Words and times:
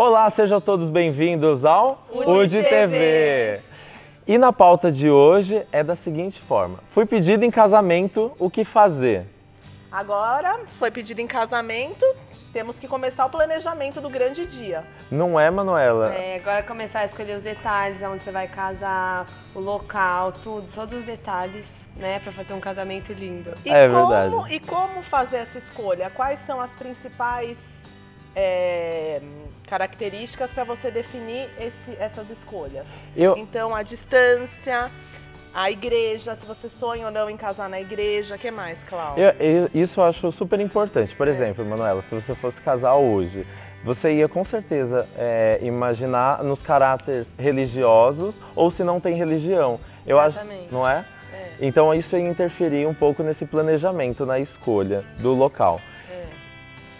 Olá, 0.00 0.30
sejam 0.30 0.60
todos 0.60 0.90
bem-vindos 0.90 1.64
ao 1.64 2.06
UD 2.12 2.62
TV. 2.62 3.60
E 4.28 4.38
na 4.38 4.52
pauta 4.52 4.92
de 4.92 5.10
hoje 5.10 5.66
é 5.72 5.82
da 5.82 5.96
seguinte 5.96 6.40
forma: 6.40 6.78
fui 6.92 7.04
pedido 7.04 7.44
em 7.44 7.50
casamento, 7.50 8.30
o 8.38 8.48
que 8.48 8.64
fazer? 8.64 9.26
Agora 9.90 10.60
foi 10.78 10.92
pedido 10.92 11.20
em 11.20 11.26
casamento, 11.26 12.06
temos 12.52 12.78
que 12.78 12.86
começar 12.86 13.26
o 13.26 13.28
planejamento 13.28 14.00
do 14.00 14.08
grande 14.08 14.46
dia. 14.46 14.84
Não 15.10 15.38
é, 15.38 15.50
Manuela? 15.50 16.14
É, 16.14 16.36
agora 16.36 16.62
começar 16.62 17.00
a 17.00 17.06
escolher 17.06 17.34
os 17.34 17.42
detalhes, 17.42 18.00
aonde 18.00 18.22
você 18.22 18.30
vai 18.30 18.46
casar, 18.46 19.26
o 19.52 19.58
local, 19.58 20.30
tudo, 20.30 20.68
todos 20.76 20.96
os 20.96 21.04
detalhes, 21.04 21.68
né, 21.96 22.20
para 22.20 22.30
fazer 22.30 22.54
um 22.54 22.60
casamento 22.60 23.12
lindo. 23.12 23.52
E 23.64 23.68
É 23.68 23.88
como, 23.88 24.08
verdade. 24.08 24.54
E 24.54 24.60
como 24.60 25.02
fazer 25.02 25.38
essa 25.38 25.58
escolha? 25.58 26.08
Quais 26.08 26.38
são 26.46 26.60
as 26.60 26.70
principais 26.76 27.58
é, 28.36 29.20
características 29.68 30.50
para 30.50 30.64
você 30.64 30.90
definir 30.90 31.48
esse- 31.60 31.96
essas 31.98 32.28
escolhas? 32.30 32.86
Eu, 33.16 33.36
Então, 33.36 33.74
a 33.74 33.82
distância, 33.82 34.90
a 35.54 35.70
igreja, 35.70 36.34
se 36.34 36.44
você 36.46 36.68
sonha 36.68 37.06
ou 37.06 37.12
não 37.12 37.28
em 37.28 37.36
casar 37.36 37.68
na 37.68 37.80
igreja, 37.80 38.34
o 38.36 38.38
que 38.38 38.50
mais, 38.50 38.82
Cláudio? 38.84 39.24
isso 39.74 40.00
eu 40.00 40.04
acho 40.04 40.30
super 40.32 40.60
importante. 40.60 41.14
Por 41.14 41.28
exemplo, 41.28 41.64
Manuela, 41.64 42.02
se 42.02 42.14
você 42.14 42.34
fosse 42.34 42.60
casar 42.60 42.94
hoje, 42.94 43.46
você 43.84 44.12
ia 44.12 44.28
com 44.28 44.42
certeza 44.42 45.08
é, 45.16 45.58
imaginar 45.62 46.42
nos 46.42 46.62
caráteres 46.62 47.34
religiosos 47.38 48.40
ou 48.56 48.70
se 48.70 48.82
não 48.82 48.98
tem 49.00 49.14
religião. 49.14 49.78
Eu 50.06 50.18
acho, 50.18 50.38
Exatamente. 50.38 50.72
não 50.72 50.88
é? 50.88 51.04
É, 51.32 51.48
Então 51.60 51.94
isso 51.94 52.16
ia 52.16 52.26
interferir 52.28 52.86
um 52.86 52.94
pouco 52.94 53.22
nesse 53.22 53.44
planejamento, 53.46 54.24
na 54.26 54.38
escolha 54.40 55.04
do 55.18 55.32
local. 55.32 55.80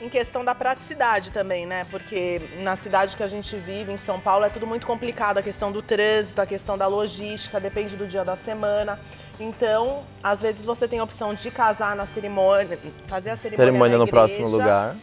Em 0.00 0.08
questão 0.08 0.42
da 0.42 0.54
praticidade 0.54 1.30
também, 1.30 1.66
né? 1.66 1.86
Porque 1.90 2.40
na 2.62 2.74
cidade 2.74 3.16
que 3.16 3.22
a 3.22 3.26
gente 3.28 3.54
vive, 3.56 3.92
em 3.92 3.98
São 3.98 4.18
Paulo, 4.18 4.46
é 4.46 4.48
tudo 4.48 4.66
muito 4.66 4.86
complicado. 4.86 5.36
A 5.38 5.42
questão 5.42 5.70
do 5.70 5.82
trânsito, 5.82 6.40
a 6.40 6.46
questão 6.46 6.78
da 6.78 6.86
logística, 6.86 7.60
depende 7.60 7.96
do 7.96 8.06
dia 8.06 8.24
da 8.24 8.34
semana. 8.34 8.98
Então, 9.38 10.02
às 10.22 10.40
vezes 10.40 10.64
você 10.64 10.88
tem 10.88 11.00
a 11.00 11.04
opção 11.04 11.34
de 11.34 11.50
casar 11.50 11.94
na 11.94 12.06
cerimônia, 12.06 12.78
fazer 13.06 13.30
a 13.30 13.36
cerimônia, 13.36 13.66
Cerimônia 13.66 13.98
no 13.98 14.06
próximo 14.08 14.48
lugar. 14.48 14.96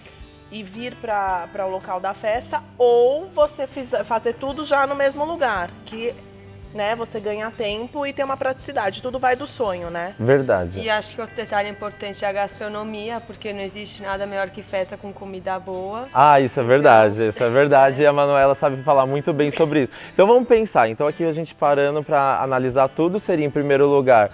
E 0.50 0.64
vir 0.64 0.96
para 0.96 1.66
o 1.66 1.70
local 1.70 2.00
da 2.00 2.14
festa, 2.14 2.64
ou 2.78 3.28
você 3.28 3.68
fiz- 3.68 3.90
fazer 4.06 4.34
tudo 4.36 4.64
já 4.66 4.88
no 4.88 4.96
mesmo 4.96 5.26
lugar, 5.26 5.70
que 5.86 6.14
né, 6.74 6.96
você 6.96 7.20
ganha 7.20 7.52
tempo 7.52 8.06
e 8.06 8.14
tem 8.14 8.24
uma 8.24 8.38
praticidade. 8.38 9.02
Tudo 9.02 9.20
vai 9.20 9.36
do 9.36 9.48
sonho, 9.48 9.90
né? 9.90 10.14
Verdade. 10.20 10.80
E 10.80 10.90
acho 10.90 11.14
que 11.14 11.22
outro 11.22 11.36
detalhe 11.36 11.70
importante 11.70 12.24
é 12.24 12.28
a 12.28 12.32
gastronomia, 12.32 13.22
porque 13.26 13.54
não 13.54 13.62
existe 13.62 14.02
nada 14.02 14.26
melhor 14.26 14.50
que 14.50 14.62
festa 14.62 14.98
com 14.98 15.12
comida 15.12 15.60
boa. 15.60 16.08
Ah, 16.14 16.40
isso 16.40 16.60
é 16.60 16.64
verdade, 16.64 17.28
isso 17.28 17.44
é 17.44 17.50
verdade. 17.50 18.02
E 18.02 18.06
a 18.06 18.14
Manuela 18.14 18.56
sabe 18.56 18.82
falar 18.84 19.06
muito 19.06 19.34
bem 19.34 19.52
sobre 19.52 19.84
isso. 19.84 19.92
Então 20.14 20.28
vamos 20.28 20.48
pensar. 20.48 20.90
Então 20.90 21.08
aqui 21.08 21.24
a 21.24 21.32
gente 21.32 21.54
parando 21.56 22.04
para 22.04 22.42
analisar 22.42 22.88
tudo 22.90 23.20
seria 23.20 23.46
em 23.46 23.52
primeiro 23.52 23.88
lugar 23.88 24.30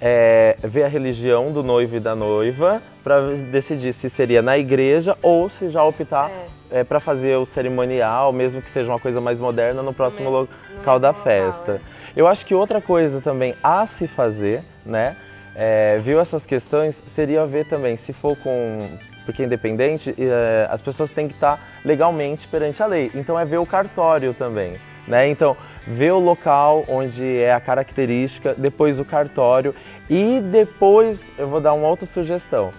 é, 0.00 0.56
ver 0.62 0.84
a 0.84 0.88
religião 0.88 1.52
do 1.52 1.62
noivo 1.62 1.96
e 1.96 2.00
da 2.00 2.14
noiva 2.14 2.80
para 3.02 3.22
decidir 3.50 3.92
se 3.92 4.08
seria 4.08 4.42
na 4.42 4.56
igreja 4.56 5.16
ou 5.22 5.48
se 5.48 5.68
já 5.68 5.82
optar 5.82 6.30
É. 6.70 6.84
para 6.84 7.00
fazer 7.00 7.36
o 7.36 7.46
cerimonial, 7.46 8.32
mesmo 8.32 8.60
que 8.60 8.70
seja 8.70 8.90
uma 8.90 9.00
coisa 9.00 9.20
mais 9.20 9.40
moderna 9.40 9.82
no 9.82 9.92
próximo 9.92 10.28
local 10.30 10.98
da 10.98 11.08
local, 11.08 11.22
festa. 11.24 11.80
Eu 12.14 12.26
acho 12.26 12.44
que 12.44 12.54
outra 12.54 12.80
coisa 12.80 13.20
também 13.20 13.54
a 13.62 13.86
se 13.86 14.06
fazer, 14.06 14.62
né? 14.84 15.16
é, 15.60 15.98
viu 15.98 16.20
essas 16.20 16.46
questões, 16.46 17.02
seria 17.08 17.44
ver 17.44 17.66
também 17.66 17.96
se 17.96 18.12
for 18.12 18.36
com. 18.36 18.78
Porque 19.26 19.42
independente, 19.42 20.14
é, 20.16 20.68
as 20.70 20.80
pessoas 20.80 21.10
têm 21.10 21.26
que 21.26 21.34
estar 21.34 21.60
legalmente 21.84 22.46
perante 22.46 22.82
a 22.82 22.86
lei. 22.86 23.10
Então 23.14 23.38
é 23.38 23.44
ver 23.44 23.58
o 23.58 23.66
cartório 23.66 24.32
também. 24.32 24.78
Né? 25.08 25.28
Então, 25.30 25.56
ver 25.86 26.12
o 26.12 26.18
local 26.18 26.82
onde 26.86 27.38
é 27.38 27.52
a 27.52 27.60
característica, 27.60 28.54
depois 28.54 29.00
o 29.00 29.04
cartório 29.04 29.74
e 30.08 30.40
depois 30.40 31.24
eu 31.38 31.48
vou 31.48 31.60
dar 31.60 31.72
uma 31.72 31.88
outra 31.88 32.04
sugestão: 32.04 32.70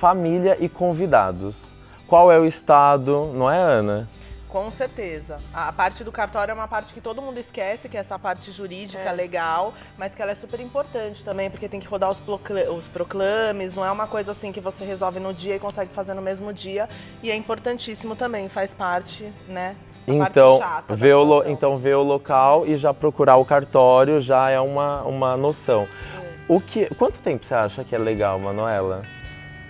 família 0.00 0.56
e 0.58 0.68
convidados. 0.68 1.56
Qual 2.06 2.32
é 2.32 2.38
o 2.38 2.46
estado, 2.46 3.30
não 3.34 3.50
é, 3.50 3.58
Ana? 3.58 4.08
Com 4.48 4.70
certeza. 4.70 5.36
A 5.52 5.72
parte 5.72 6.04
do 6.04 6.12
cartório 6.12 6.52
é 6.52 6.54
uma 6.54 6.68
parte 6.68 6.94
que 6.94 7.00
todo 7.00 7.20
mundo 7.20 7.38
esquece, 7.38 7.88
que 7.88 7.96
é 7.96 8.00
essa 8.00 8.16
parte 8.16 8.52
jurídica 8.52 9.10
É. 9.10 9.12
legal, 9.12 9.74
mas 9.98 10.14
que 10.14 10.22
ela 10.22 10.30
é 10.30 10.34
super 10.36 10.60
importante 10.60 11.24
também, 11.24 11.50
porque 11.50 11.68
tem 11.68 11.80
que 11.80 11.88
rodar 11.88 12.08
os, 12.08 12.22
os 12.72 12.86
proclames, 12.86 13.74
não 13.74 13.84
é 13.84 13.90
uma 13.90 14.06
coisa 14.06 14.30
assim 14.30 14.52
que 14.52 14.60
você 14.60 14.84
resolve 14.84 15.18
no 15.18 15.34
dia 15.34 15.56
e 15.56 15.58
consegue 15.58 15.90
fazer 15.92 16.14
no 16.14 16.22
mesmo 16.22 16.52
dia. 16.52 16.88
E 17.20 17.32
é 17.32 17.34
importantíssimo 17.34 18.14
também, 18.14 18.48
faz 18.48 18.72
parte, 18.72 19.24
né? 19.48 19.74
Parte 20.06 20.30
Então 20.30 20.58
chata 20.58 20.94
ver, 20.94 21.14
o 21.14 21.22
lo- 21.22 21.44
então, 21.46 21.76
ver 21.78 21.94
o 21.96 22.02
local 22.02 22.66
e 22.66 22.76
já 22.76 22.92
procurar 22.94 23.36
o 23.36 23.44
cartório 23.44 24.20
já 24.20 24.50
é 24.50 24.60
uma, 24.60 25.02
uma 25.02 25.36
noção. 25.36 25.86
O 26.46 26.60
que, 26.60 26.86
quanto 26.96 27.18
tempo 27.20 27.44
você 27.44 27.54
acha 27.54 27.82
que 27.84 27.94
é 27.94 27.98
legal, 27.98 28.38
Manuela? 28.38 29.02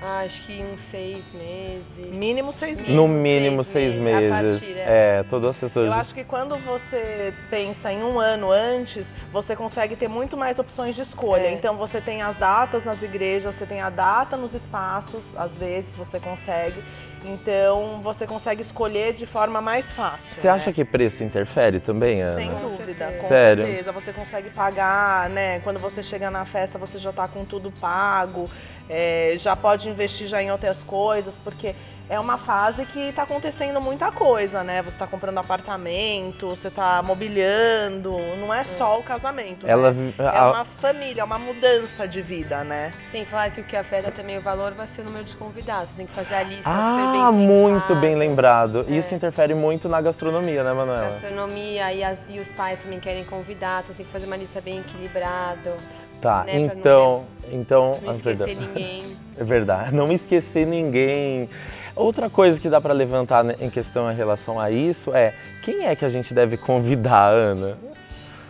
Ah, 0.03 0.19
acho 0.21 0.43
que 0.45 0.63
uns 0.63 0.81
seis 0.83 1.23
meses. 1.33 2.19
Mínimo 2.19 2.53
seis 2.53 2.79
meses. 2.79 2.95
No 2.95 3.07
Seis 3.09 3.23
mínimo 3.23 3.65
seis 3.65 3.97
meses, 3.97 4.33
a 4.33 4.43
meses. 4.43 4.61
É. 4.85 5.19
é, 5.21 5.23
todo 5.25 5.49
assessor. 5.49 5.87
Eu 5.87 5.93
acho 5.93 6.15
que 6.15 6.25
quando 6.25 6.57
você 6.59 7.33
pensa 7.51 7.93
em 7.93 8.03
um 8.03 8.19
ano 8.19 8.51
antes, 8.51 9.07
você 9.33 9.57
consegue 9.57 9.97
ter 9.97 10.09
muito 10.09 10.37
mais 10.37 10.59
opções 10.59 10.95
de 10.95 11.03
escolha. 11.03 11.47
É. 11.47 11.53
Então 11.53 11.77
você 11.77 12.01
tem 12.01 12.23
as 12.23 12.37
datas 12.37 12.85
nas 12.85 13.03
igrejas, 13.03 13.55
você 13.55 13.67
tem 13.67 13.81
a 13.81 13.91
data 13.91 14.37
nos 14.37 14.55
espaços, 14.55 15.37
às 15.37 15.57
vezes 15.57 15.95
você 15.97 16.21
consegue. 16.21 16.83
Então 17.25 18.01
você 18.03 18.27
consegue 18.27 18.63
escolher 18.63 19.15
de 19.15 19.27
forma 19.27 19.61
mais 19.61 19.93
fácil. 19.93 20.35
Você 20.35 20.47
né? 20.47 20.53
acha 20.53 20.73
que 20.73 20.85
preço 20.85 21.25
interfere 21.25 21.81
também, 21.81 22.21
Ana? 22.21 22.37
Sem 22.37 22.51
dúvida, 22.55 23.13
com 23.19 23.29
Sério? 23.29 23.65
certeza. 23.65 23.93
Você 23.93 24.13
consegue 24.13 24.51
pagar, 24.51 25.31
né? 25.31 25.61
Quando 25.61 25.79
você 25.79 26.03
chega 26.03 26.31
na 26.31 26.45
festa, 26.45 26.79
você 26.79 26.99
já 26.99 27.13
tá 27.13 27.27
com 27.27 27.45
tudo 27.45 27.71
pago, 27.73 28.49
é, 28.89 29.35
já 29.39 29.57
pode 29.57 29.89
investir 29.89 30.27
já 30.27 30.43
em 30.43 30.51
outras 30.51 30.83
coisas, 30.83 31.35
porque 31.43 31.75
é 32.09 32.21
uma 32.21 32.37
fase 32.37 32.85
que 32.85 33.13
tá 33.13 33.23
acontecendo 33.23 33.81
muita 33.81 34.13
coisa, 34.13 34.63
né? 34.63 34.83
Você 34.83 34.97
tá 34.99 35.07
comprando 35.07 35.39
apartamento, 35.39 36.49
você 36.51 36.71
tá 36.71 37.03
mobiliando, 37.03 38.13
não 38.39 38.53
é 38.53 38.63
só 38.65 38.99
o 38.99 39.03
casamento. 39.03 39.67
Ela 39.67 39.91
né? 39.91 40.13
É 40.19 40.27
a- 40.27 40.51
uma 40.51 40.65
família, 40.65 41.23
é 41.23 41.25
uma 41.25 41.39
mudança 41.39 42.07
de 42.07 42.21
vida, 42.21 42.63
né? 42.63 42.93
Sem 43.11 43.25
falar 43.25 43.51
que 43.51 43.61
o 43.61 43.65
que 43.65 43.77
afeta 43.77 44.11
também 44.11 44.37
o 44.37 44.43
valor 44.43 44.73
vai 44.73 44.87
ser 44.87 45.01
o 45.01 45.05
número 45.05 45.25
de 45.25 45.35
convidados. 45.37 45.91
Tem 45.97 46.07
que 46.07 46.13
fazer 46.13 46.35
a 46.35 46.43
lista 46.43 46.71
super 46.71 47.11
bem 47.13 47.21
Ah, 47.23 47.33
muito 47.33 47.95
bem 47.97 48.15
lembrado. 48.17 48.85
É. 48.89 48.93
Isso 48.93 49.15
interfere 49.15 49.55
muito 49.55 49.89
na 49.89 50.01
gastronomia, 50.01 50.63
né, 50.63 50.73
Manuela? 50.73 51.11
Gastronomia 51.11 51.93
e, 51.93 52.05
as- 52.05 52.19
e 52.29 52.39
os 52.39 52.49
pais 52.53 52.79
também 52.83 53.01
querem 53.01 53.25
convidar, 53.25 53.83
então 53.83 53.95
tem 53.95 54.05
que 54.05 54.13
fazer 54.13 54.27
uma 54.27 54.37
lista 54.37 54.61
bem 54.61 54.81
equilibrada. 54.81 55.75
Tá, 56.21 56.45
né, 56.45 56.55
não 56.59 56.65
então, 56.65 57.25
então, 57.53 57.99
Não 58.03 58.11
ah, 58.13 58.15
perdão. 58.23 58.47
esquecer 58.47 58.57
ninguém. 58.57 59.17
É 59.37 59.43
verdade, 59.43 59.93
não 59.93 60.13
esquecer 60.13 60.65
ninguém. 60.65 61.49
Outra 61.97 62.29
coisa 62.29 62.59
que 62.59 62.69
dá 62.69 62.81
para 62.81 62.93
levantar 62.93 63.45
né, 63.45 63.55
em 63.61 63.71
questão 63.71 64.11
em 64.11 64.15
relação 64.15 64.59
a 64.59 64.71
isso 64.71 65.15
é 65.15 65.35
quem 65.63 65.87
é 65.87 65.95
que 65.95 66.05
a 66.05 66.09
gente 66.09 66.35
deve 66.35 66.57
convidar, 66.57 67.29
Ana? 67.29 67.79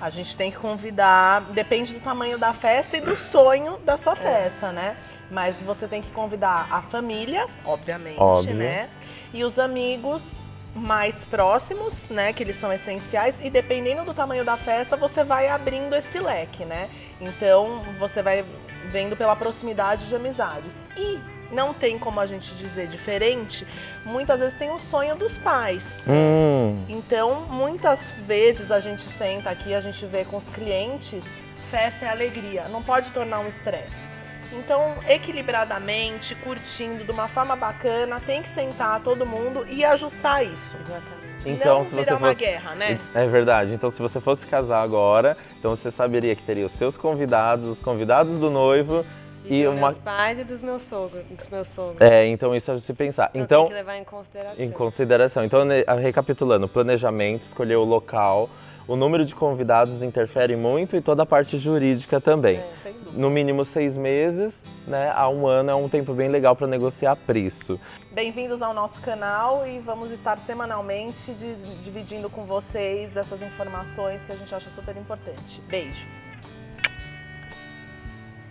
A 0.01 0.11
gente 0.11 0.37
tem 0.37 0.51
que 0.51 0.57
convidar, 0.57 1.43
depende 1.53 1.93
do 1.93 2.01
tamanho 2.01 2.39
da 2.39 2.53
festa 2.55 2.97
e 2.97 3.01
do 3.01 3.17
sonho 3.17 3.79
da 3.85 3.97
sua 3.97 4.17
festa, 4.17 4.73
né? 4.73 4.97
Mas 5.31 5.57
você 5.63 5.87
tem 5.87 6.03
que 6.03 6.11
convidar 6.11 6.67
a 6.71 6.83
família, 6.83 7.47
obviamente, 7.65 8.21
Óbvio. 8.21 8.55
né? 8.55 8.89
E 9.33 9.45
os 9.45 9.59
amigos 9.59 10.45
mais 10.75 11.25
próximos, 11.25 12.11
né? 12.11 12.33
Que 12.33 12.43
eles 12.43 12.57
são 12.57 12.73
essenciais. 12.73 13.37
E 13.43 13.49
dependendo 13.49 14.05
do 14.05 14.13
tamanho 14.13 14.45
da 14.45 14.57
festa, 14.57 14.97
você 14.97 15.23
vai 15.25 15.49
abrindo 15.49 15.95
esse 15.95 16.19
leque, 16.19 16.65
né? 16.65 16.91
Então 17.21 17.81
você 17.99 18.23
vai 18.23 18.45
vendo 18.91 19.17
pela 19.17 19.35
proximidade 19.37 20.07
de 20.07 20.15
amizades. 20.15 20.73
E 20.97 21.19
não 21.51 21.73
tem 21.73 21.99
como 21.99 22.21
a 22.21 22.27
gente 22.27 22.55
dizer 22.55 22.89
diferente, 22.89 23.67
muitas 24.05 24.41
vezes 24.41 24.59
tem 24.59 24.71
o 24.71 24.79
sonho 24.79 25.15
dos 25.17 25.39
pais. 25.39 26.03
Hum, 26.07 26.85
Então, 26.89 27.43
muitas 27.43 28.11
vezes 28.27 28.71
a 28.71 28.81
gente 28.81 29.03
senta 29.03 29.51
aqui, 29.51 29.75
a 29.75 29.81
gente 29.81 30.05
vê 30.07 30.25
com 30.25 30.37
os 30.37 30.49
clientes, 30.49 31.25
festa 31.71 32.07
é 32.07 32.09
alegria, 32.09 32.65
não 32.69 32.83
pode 32.83 33.11
tornar 33.11 33.41
um 33.41 33.49
estresse. 33.49 34.14
Então, 34.59 34.95
equilibradamente, 35.09 36.35
curtindo, 36.37 37.05
de 37.05 37.11
uma 37.11 37.29
forma 37.29 37.55
bacana, 37.57 38.21
tem 38.25 38.43
que 38.43 38.49
sentar 38.49 39.01
todo 39.01 39.27
mundo 39.27 39.65
e 39.69 39.85
ajustar 39.85 40.45
isso. 40.45 40.77
Exatamente. 40.77 41.25
então 41.47 41.79
não 41.79 41.85
se 41.85 41.91
virar 41.95 42.05
você 42.05 42.15
uma 42.15 42.29
fosse 42.29 42.41
guerra, 42.41 42.75
né? 42.75 42.99
É 43.15 43.27
verdade. 43.27 43.75
Então 43.75 43.91
se 43.91 44.01
você 44.01 44.21
fosse 44.21 44.47
casar 44.47 44.83
agora, 44.83 45.37
então 45.59 45.71
você 45.75 45.91
saberia 45.91 46.35
que 46.35 46.43
teria 46.43 46.65
os 46.67 46.73
seus 46.73 46.97
convidados, 46.97 47.67
os 47.67 47.81
convidados 47.81 48.39
do 48.39 48.49
noivo 48.51 49.05
E, 49.45 49.61
e 49.61 49.65
dos 49.65 49.73
uma 49.75 49.89
meus 49.89 49.99
pais 49.99 50.39
e 50.39 50.45
dos 50.45 50.63
meus 50.63 50.83
sogros. 50.83 51.23
Dos 51.27 51.49
meus 51.49 51.69
sogros. 51.69 52.01
É, 52.01 52.27
então 52.27 52.55
isso 52.57 52.71
é 52.71 52.81
se 52.81 52.95
pensar. 52.95 53.31
Então, 53.35 53.43
Então, 53.45 53.61
tem 53.63 53.69
que 53.69 53.75
levar 53.75 53.97
em 53.99 54.05
consideração. 54.05 54.65
em 54.65 54.71
consideração. 54.71 55.45
Então, 55.45 55.65
ne- 55.65 55.85
recapitulando, 56.01 56.67
planejamento, 56.69 57.43
escolher 57.43 57.77
o 57.77 57.85
local, 57.85 58.49
o 58.87 58.97
número 58.97 59.25
de 59.25 59.35
convidados 59.35 60.03
interfere 60.03 60.57
muito 60.57 60.95
e 60.97 61.01
toda 61.01 61.23
a 61.23 61.27
parte 61.27 61.57
jurídica 61.59 62.21
também. 62.21 62.57
É, 62.57 62.73
sem 62.83 62.93
dúvida. 62.93 63.13
No 63.19 63.31
mínimo 63.31 63.65
seis 63.65 63.97
meses, 63.97 64.63
né? 64.87 65.11
A 65.15 65.29
um 65.29 65.47
ano 65.47 65.71
é 65.71 65.75
um 65.75 65.89
tempo 65.89 66.13
bem 66.13 66.29
legal 66.29 66.55
para 66.55 66.67
negociar 66.67 67.17
preço. 67.17 67.81
Bem-vindos 68.13 68.61
ao 68.61 68.75
nosso 68.75 69.01
canal 69.01 69.67
e 69.67 69.79
vamos 69.79 70.11
estar 70.11 70.37
semanalmente 70.39 71.33
di- 71.33 71.55
dividindo 71.83 72.29
com 72.29 72.45
vocês 72.45 73.17
essas 73.17 73.41
informações 73.43 74.23
que 74.25 74.33
a 74.33 74.37
gente 74.37 74.55
acha 74.55 74.69
super 74.71 74.97
importante. 74.97 75.61
Beijo. 75.69 76.07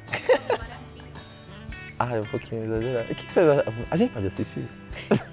Ah, 2.00 2.16
é 2.16 2.20
um 2.20 2.26
pouquinho 2.26 2.66
exagerado. 2.66 3.12
O 3.12 3.16
que 3.16 3.26
que 3.26 3.32
vocês 3.32 3.48
acham? 3.48 3.74
A 3.90 3.96
gente 3.96 4.12
pode 4.14 4.28
assistir? 4.28 4.68